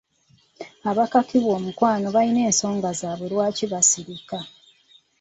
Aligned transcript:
Abakakibwa 0.89 1.51
omukwano 1.59 2.05
balina 2.15 2.41
ensonga 2.49 2.89
zaabwe 2.99 3.27
lwaki 3.33 3.65
basirika. 3.71 4.39